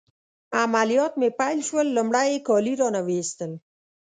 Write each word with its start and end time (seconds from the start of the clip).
عملیات 0.63 1.13
مې 1.19 1.29
پیل 1.39 1.59
شول، 1.67 1.87
لمړی 1.97 2.27
يې 2.33 2.39
کالي 2.47 2.73
رانه 2.79 3.01
وایستل. 3.07 3.51